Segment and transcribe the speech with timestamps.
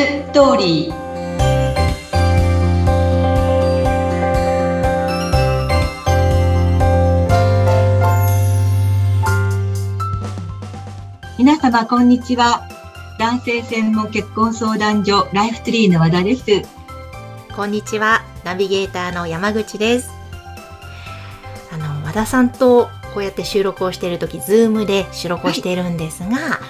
[0.00, 0.94] ストーリー
[11.36, 12.66] 皆様こんにちは
[13.18, 16.44] 男性専門結婚相談所ライフツリーの和田です
[17.54, 20.10] こんにちはナビゲーターの山口です
[21.70, 26.60] あの和田さんとこうやって収録をしている時ズームで収録をしているんですが、は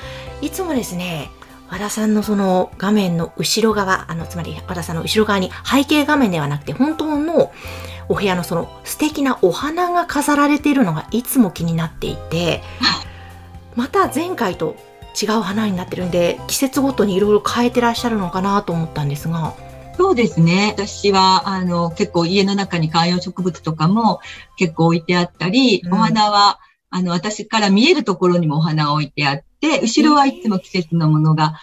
[0.41, 1.31] い、いつもですね
[1.71, 7.53] 和田さんのその画面の後ろ側、あの、つまり和田さんの後ろ側に背景画面ではなくて、本当の
[8.09, 12.63] お部屋のその素敵なお花が飾られているのがいつも気になっていて、
[13.77, 14.75] また前回と
[15.21, 19.55] 違う花になってるんで、季節ごとにいろいろ変えてらっしゃるのかなと思ったんですが。
[19.97, 20.75] そうですね。
[20.77, 24.21] 私は、あの、結構家の中に観葉植物とかも
[24.57, 29.45] 結構置いてあったり、うん、お花は、あの、私から見えるところにもお花を置いてあって、
[29.83, 31.55] 後ろはいつも季節のものが、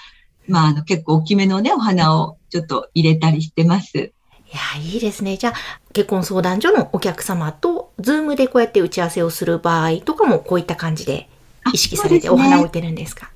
[0.48, 3.98] まあ、あの、結構大きめのね、お花をちょっと入れたりしてます。
[3.98, 4.02] い
[4.54, 5.36] や、いいですね。
[5.36, 5.54] じゃあ、
[5.92, 11.28] 結婚相談所のお客様と、ズームでこうやって打ち合わせをする場合とかも、こういった感じで
[11.74, 13.30] 意識されてお花を置いてるんですか？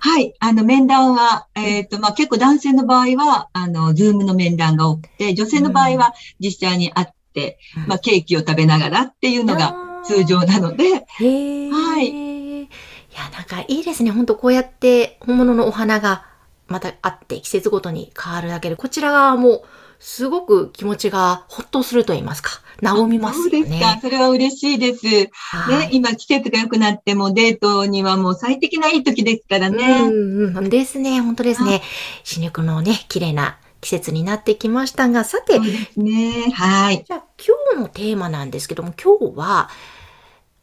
[0.00, 0.34] はい。
[0.40, 10.84] あの、面談は、えっ、ー、と、まあ、結構男性の場合は、あの、ズームの面談が多くて、女性の場合は実際に会って、うん、まあ、ケーキを食べながらっていうのが、通常なので。
[11.18, 12.27] はい。
[13.18, 14.12] いや、なんかいいですね。
[14.12, 16.24] 本当こうやって本物のお花が
[16.68, 19.64] またあって季節ごとに変わるだけで、こちら側も
[19.98, 23.50] すごく気持ちがほっとすると言いますか、和みますよね。
[23.50, 23.98] そうですか。
[24.00, 25.04] それは嬉しいです。
[25.04, 25.30] ね、
[25.90, 30.02] 今季節が良くなってもデートにはもう最適ないい時ですからね。
[30.02, 31.20] うん、うん、ですね。
[31.20, 31.82] 本当ですね。
[32.22, 35.58] 死肉のね、綺麗な季節になってきましたが、さて。
[35.96, 36.52] ね。
[36.54, 37.04] はい。
[37.04, 39.70] じゃあ今日のテーマなんですけども、今日は、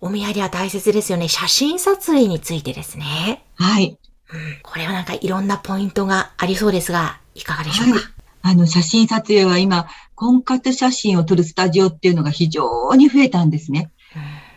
[0.05, 1.27] お見合いでは大切ですよね。
[1.27, 3.43] 写真撮影についてですね。
[3.55, 3.97] はい。
[4.31, 8.03] うん、これはなんかいろんなポイントがありそうですが、いかがでしょうか、はい、
[8.43, 13.89] あの、写真撮影は今、婚活写真を撮るスタジオっていうのが非常に増えたんですね。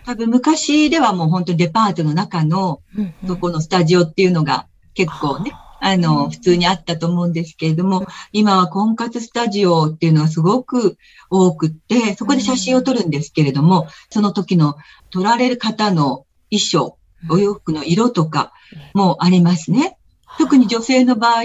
[0.04, 2.82] 多分昔ではもう本当にデパートの中の、
[3.26, 10.96] そこのスタジオっていうのが結構ね、あの、普通にあったと思うんですけれども、今は婚活スタジオっていうのはすごく
[11.30, 14.76] 多くって、そこで写真を撮るんですけれども、その時の
[15.10, 16.98] 撮られる方の衣装、
[17.30, 18.52] お洋服の色とか
[18.94, 19.98] もありますね。
[20.38, 21.42] 特に女性の場合、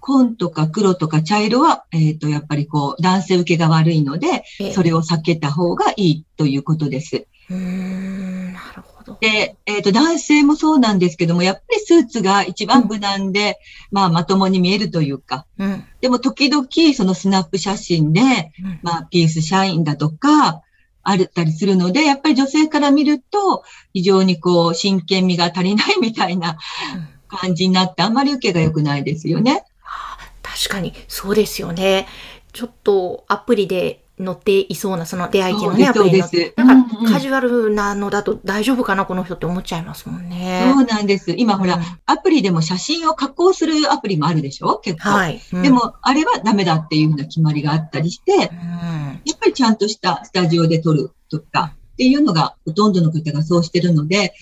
[0.00, 4.42] 紺とか黒とか茶色は、えっ、ー、と、やっぱりこう、男性受けが悪いので、
[4.74, 7.26] それを避けた方がいいということです。
[9.20, 13.58] で、えっ、ー、と、男性もそうなんですけども、やっぱりスーツが一番無難で、
[13.90, 20.62] うん、まあ、まともに見えるというか、うん、でも時々、そのスナップ写真で、うん、まあ、ピース社員だとか、
[21.04, 26.58] あったりするので、やっぱり女性から見ると、非常にこう、真剣味が足りないみたいな
[27.28, 29.64] 感じになって、あんまり受けが良くないですよね。
[30.42, 32.06] 確かに、そうですよね。
[32.52, 36.28] ちょっとアプリで載っていそうな、その出会い系のね、アプリの。
[36.56, 40.72] なんか、カジュアルなのだと大丈夫かな、この人って思っちゃいますもんね。
[40.74, 41.34] そうなんです。
[41.36, 44.78] 今ほら、うん、アプリでも写真を加工するアプリもあるでしょ？
[44.78, 45.10] 結構。
[45.10, 48.48] はい、うん、でも、あれはダメだっていうふうな決まりがあったりして、うん、や
[49.34, 54.34] っぱりちゃんとしたスタジオで撮るとかっていうのが、ほとんどの方がそうしてるので、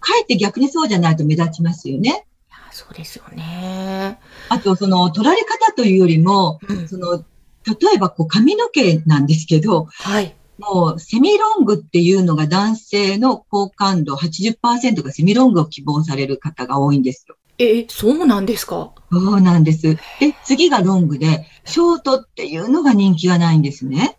[0.00, 2.24] かえって逆にそうじゃないと目立ちますよね。
[2.72, 4.20] そうですよね。
[4.48, 7.24] あと、その、取られ方というよりも、うん、その、
[7.70, 10.34] 例えば、こう、髪の毛なんですけど、はい。
[10.58, 17.36] もう、セミロングっていうのが男性の好感度80%がセミロングを希望される方が多いんですよ。
[17.58, 18.92] え、そうなんですか？
[19.12, 19.96] そうなんです。
[20.18, 24.18] で、次がロングで、ショートっていうのが人気がないんですね。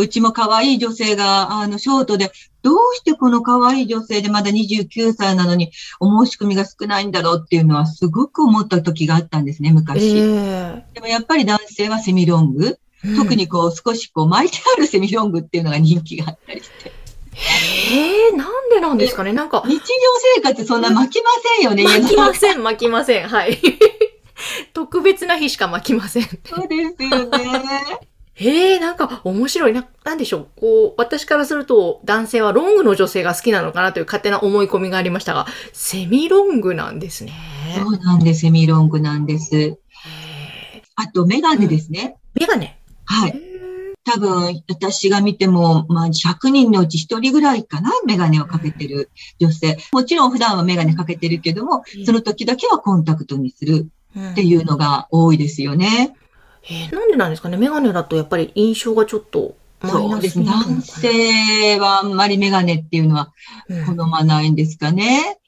[0.00, 0.04] へえ。
[0.04, 5.70] うちも可愛い女性が、あの、ショートで、どうしてこの可愛い女性でまだ29歳なのに、
[6.00, 10.18] お申し込みが少ないんだろうっていうのはすごく思った時があったんですね、昔。
[10.18, 16.92] えー、でもやっぱり男性はセミロング、うん、特にこう少しこう巻いてあるセミロングっていうのが人気があったりして。
[17.92, 19.32] ええなんでなんですかね？
[19.32, 19.62] なんか。
[19.66, 19.82] 日常
[20.34, 23.28] 生活そんな巻きませんよね、巻きません、巻きません。
[23.28, 23.58] はい。
[24.72, 26.22] 特別な日しか巻きません。
[26.44, 28.15] そうですよね。
[28.38, 29.88] へえ、なんか面白いな。
[30.04, 30.48] なんでしょう。
[30.56, 37.32] こう、私からすると男性はロングの女性が好きなのかなという勝手な思い込みがありましたが、セミロングなんですね。
[37.74, 38.40] そうなんです。
[38.40, 39.78] セミロングなんです。
[40.96, 42.18] あと、メガネですね。
[42.34, 42.78] うん、メガネ？
[43.06, 43.40] はい。
[44.04, 49.10] 多分、私が見ても、まあ、100人のうち1人ぐらいかな、メガネをかけてる
[49.40, 49.78] 女性。
[49.92, 53.88] もちろん普段はメガネかけてるけども、その時だけはコンタクトにする
[54.32, 56.14] っていうのが多いですよね。
[56.68, 57.56] えー、なんでなんですかね？
[57.56, 60.46] メガネだとやっぱり印象がちょっとそうですね。
[60.46, 63.32] 男性はあんまりメガネっていうのは
[63.86, 65.38] 好まないんですかね。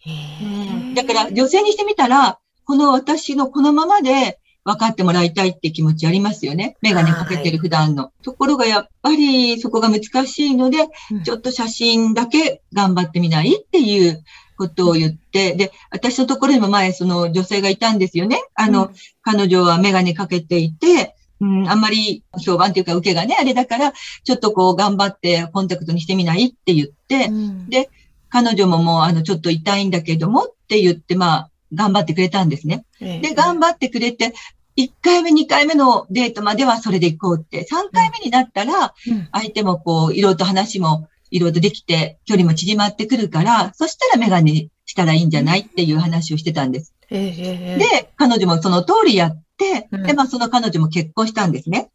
[0.42, 0.44] う
[0.90, 6.76] ん、だから女性にしてみたら、この私のこのままで分かってもらいたいって気持ちありますよね。
[6.82, 8.12] メガネかけてる普段の。
[8.22, 10.88] ところがやっぱりそこが難しいので、
[11.24, 14.22] ちょっと写真だけ頑張ってみないっていう
[14.58, 18.42] ことを言って、で、私のところにも前その女性がいたんですよね。
[18.54, 23.92] あの、うん、彼女はメガネかけていて、うん、あんまり評判というか受けがね、あれだから、
[24.24, 27.88] ちょっとこう頑張ってコンタクトにしてみないって言って、うん、で、
[28.28, 32.84] 彼女ももうあの、ちょっと痛いんだけどもって言って、まあ、頑張ってくれたんですね。
[33.00, 34.34] で、頑張ってくれて、
[34.76, 38.94] 1回目、2回目のデートまではそれで行こうって、3回目になったら、
[39.32, 46.94] 相手もこう、いろいろと話もいろいろとできて、距離も縮まってくるから、そしたらメガネしたらいいんじゃないっていう話をしてたんです。
[47.10, 51.90] で、彼女もその通りやって、で、まあその彼女も結婚したんですね。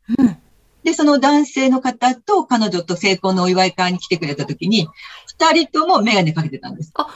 [0.83, 4.88] で、その男性の方と彼女と成婚のお祝い会に来てくれた時に、
[5.27, 6.91] 二人ともメガネかけてたんです。
[6.95, 7.07] あ、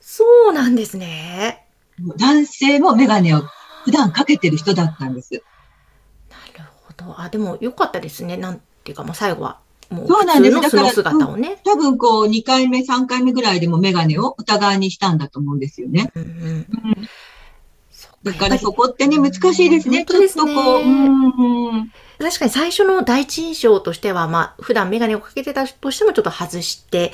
[0.00, 1.66] そうなんですね。
[2.16, 3.42] 男性もメガネを
[3.84, 5.34] 普段かけてる人だったんです。
[5.34, 5.38] な
[6.64, 7.20] るほど。
[7.20, 8.36] あ、でもよかったですね。
[8.36, 9.58] なんていうか、もう最後は
[9.90, 10.60] もうそうなんです。
[10.60, 16.10] だから、姿をね、多分こう、2回目、3回目ぐらいでもメガネをお互いにしたんだと思うんですよね。
[16.14, 16.66] うん、うん
[18.22, 20.04] だからそこってね、難しいですね。
[20.04, 27.12] ちょっとこう、うん確かに最初の第一印象としては、まあ、普段メガネをかけてたとしてもちょっと外して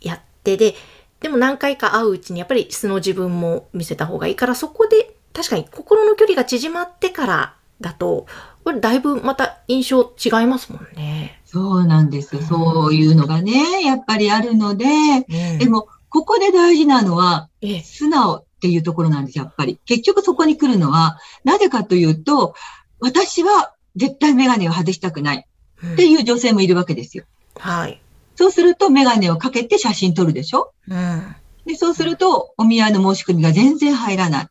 [0.00, 0.74] やってで、
[1.20, 8.26] でも何回か会ううちにやっぱり素の自分も見せた方がいいから、そこで確かに心の距離が縮まってからだと、
[8.64, 11.40] これだいぶまた印象違いますもんね。
[11.44, 12.44] そうなんです。
[12.46, 17.48] そういうのがね、やっぱりあるので、うん、でも、ここで大事なのは、
[17.84, 19.78] 素直っていうところなんです、やっぱり。
[19.84, 22.54] 結局そこに来るのは、なぜかというと、
[23.00, 25.46] 私は絶対メガネを外したくない
[25.92, 27.24] っていう女性もいるわけですよ。
[27.56, 28.00] うん、はい。
[28.36, 30.72] そうすると、メガネをかけて写真撮るでしょ？
[30.88, 31.36] うん。
[31.66, 34.48] で、そうすると、お見合いの申し込みが全然入らない。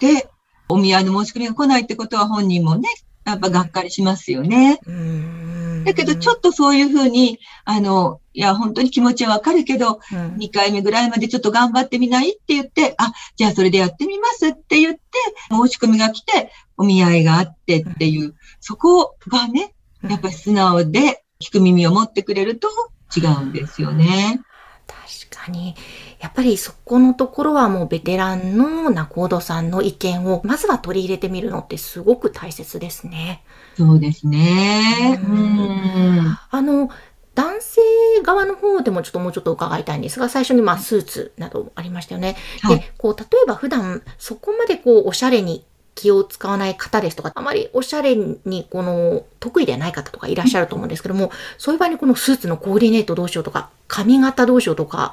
[0.00, 0.28] で、
[0.68, 2.88] お見合いの申し込みが来ないってことは本人もね、
[3.24, 4.78] やっぱがっかりしますよね。
[5.84, 15.00] だけど、ちょっとそういうふうに、あの、いや、本当に気持ちはわかるけど、うん、2回目ぐらいまでちょっと頑張ってみないって言って、あ、じゃあそれでやってみますって言って、
[15.50, 19.74] 申し込みが来て、お見合いがあってっていう、うん、そこがね、
[20.08, 22.68] やっぱり素直で聞く耳を持ってくれると
[23.16, 24.40] 違うんですよね。
[24.86, 25.74] 確かに。
[26.20, 33.42] やっぱりそこのところはもうベテランの仲人さんの意見をまずは取り入れてみるのってすごく大切ですね。
[33.76, 35.20] そうですね。
[35.26, 36.38] うん。
[36.50, 36.90] あの、
[37.34, 37.80] 男性
[38.22, 42.36] 側の方でもちょっともうちょっと伺いたいんですが、最初にまあスーツなどありましたよね。
[42.62, 45.64] はい、で、こう、例えば普段そこまでこう、おしゃれに
[45.94, 55.12] 気を使わない方ですとか、あまりおしゃれにこの得意でない方とかいらっしゃると思うんですけども、そういう場合にこのスーツのコーディネートどうしようとか、髪型どうしようとか、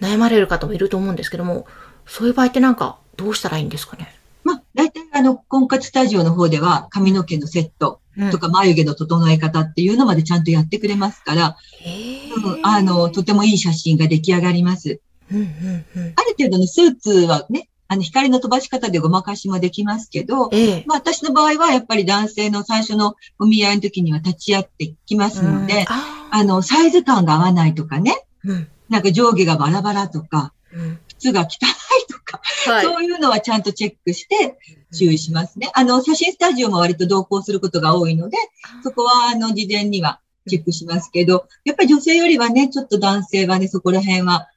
[0.00, 1.66] 悩まれる方もいると思うんですけども、
[2.06, 4.14] そういう場合ってなんかどうしたらいいんですかね？
[4.44, 8.00] まあ、大体あの、婚活スタジオの方では髪の毛のセット
[8.30, 11.56] とか眉毛の整え方っていうのまでちゃんとやってくれますから、
[12.36, 15.00] うん、あの、とてもいい写真が出来上がります。
[15.30, 28.14] うんうんうん、ある程度のスーツはね、あの、光の飛ばし方でごまかしもできますけど、えまあ私の場合はやっぱり男性の最初のお見合いの時には立ち会ってきますので、うん、ああの、サイズ感が合わないとかね、
[28.44, 31.48] うん、なんか上下がバラバラとか、うん、靴が汚い
[32.12, 34.58] とか、はい、そういうのはちゃんとチェックして
[34.92, 35.70] 注意しますね。
[35.74, 38.36] あの、写真スタジオも割と同行することが多いので、
[38.82, 44.48] そこはあの、事前にはチェックしますけど、やっぱり女性よりはね、ちょっと男性はね、そこら辺は、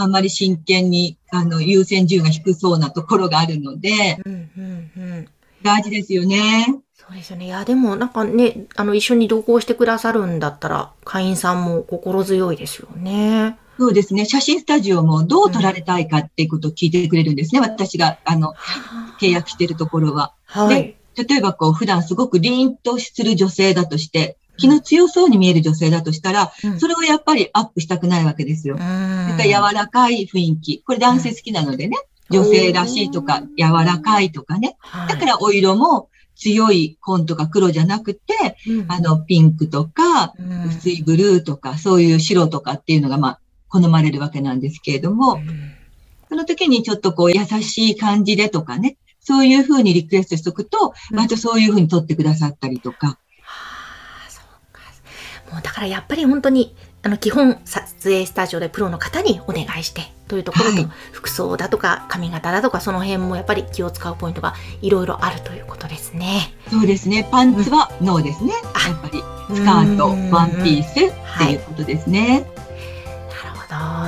[0.00, 5.28] あんまり真剣に、あの、優先順位が低そうなところがあるので、うんうんうん、
[5.64, 6.66] 大事ですよね。
[6.94, 7.46] そうですよね。
[7.46, 13.58] いや、でもなんかね、あの、一緒に同行してくださるんだったら、会員さんも心強いですよね。
[13.76, 14.24] そうですね。
[14.24, 17.60] 写真スタジオもどう撮られたいかっていうことを聞いてくれるんですね。
[17.60, 18.54] 私が、あの、
[19.20, 20.32] 契約しているところは。
[20.44, 20.96] はい。
[21.16, 28.76] で、例えばこう、普段すごく凛とする女性だとして、気の強そうに見える女性だとしたら、うん、それをやっぱりアップしたくないわけですよ。
[28.76, 28.86] だか
[29.38, 30.82] ら柔らかい雰囲気。
[30.82, 31.96] これ男性好きなのでね。
[32.30, 34.76] 女性らしいとか、柔らかいとかね。
[35.08, 40.34] だからお色も強い紺とか黒じゃなくて、うん、あの、ピンクとか、
[40.66, 45.72] 薄いブルーとか、そういう白とかっていうのが、まあ、好まれるわけなんですけれども、うん、
[46.28, 53.18] その時にちょっとこう優しい感じでとかね、そういうふうにリクエストしとくと、またそういうふうに撮ってくださったりとか。
[55.52, 66.52] もうだからやっぱり本当に、あの、基本撮影スタジオでプロの方にお願いして、というところと、はい、服装だとか髪型だとかその辺もやっぱり気を使うポイントがいろいろあるということですね。
[66.70, 67.26] そうですね。
[67.30, 68.52] パンツはノーですね。
[68.52, 69.22] うん、やっぱり
[69.56, 72.46] スカート、ワンピースっていうことですね。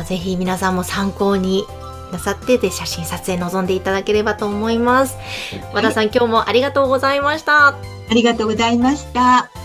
[0.04, 1.64] ぜひ皆さんも参考に
[2.12, 5.16] なさってで写真撮影臨んでいただければと思います。
[5.72, 7.68] 和田さん、今日もありがとうございました。
[7.68, 7.74] あ
[8.10, 9.59] りがとうございました。